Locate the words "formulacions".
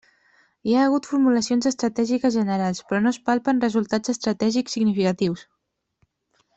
1.09-1.69